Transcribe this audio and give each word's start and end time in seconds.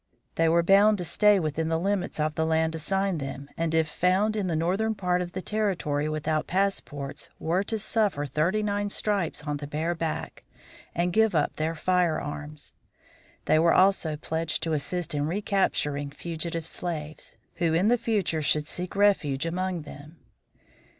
They 0.33 0.49
were 0.49 0.63
bound 0.63 0.97
to 0.97 1.05
stay 1.05 1.39
within 1.39 1.67
the 1.67 1.77
limits 1.79 2.19
of 2.19 2.33
the 2.33 2.43
lands 2.43 2.75
assigned 2.75 3.19
them, 3.19 3.51
and 3.55 3.75
if 3.75 3.87
found 3.87 4.35
in 4.35 4.47
the 4.47 4.55
northern 4.55 4.95
part 4.95 5.21
of 5.21 5.33
the 5.33 5.43
territory 5.43 6.09
without 6.09 6.47
passports 6.47 7.29
were 7.37 7.63
to 7.65 7.77
suffer 7.77 8.25
thirty 8.25 8.63
nine 8.63 8.89
stripes 8.89 9.43
on 9.43 9.57
the 9.57 9.67
bare 9.67 9.93
back, 9.93 10.43
and 10.95 11.13
give 11.13 11.35
up 11.35 11.55
their 11.57 11.75
firearms. 11.75 12.73
They 13.45 13.59
were 13.59 13.75
also 13.75 14.17
pledged 14.17 14.63
to 14.63 14.73
assist 14.73 15.13
in 15.13 15.27
recapturing 15.27 16.09
fugitive 16.09 16.65
slaves, 16.65 17.37
who 17.57 17.75
in 17.75 17.87
the 17.87 17.95
future 17.99 18.41
should 18.41 18.65
seek 18.67 18.95
refuge 18.95 19.45
among 19.45 19.83
them. 19.83 20.17